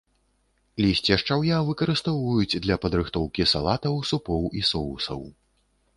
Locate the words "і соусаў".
4.63-5.21